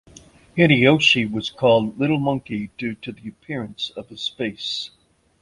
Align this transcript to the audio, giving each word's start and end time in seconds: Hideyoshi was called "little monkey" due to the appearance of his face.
Hideyoshi 0.55 1.27
was 1.27 1.51
called 1.51 1.99
"little 1.99 2.19
monkey" 2.19 2.71
due 2.75 2.95
to 2.95 3.11
the 3.11 3.27
appearance 3.29 3.91
of 3.91 4.09
his 4.09 4.27
face. 4.27 4.89